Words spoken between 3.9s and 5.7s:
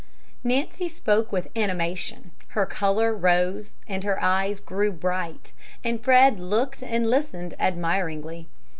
her eyes grew bright,